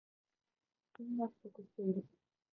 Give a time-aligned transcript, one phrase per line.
[0.93, 2.03] 部品が不足している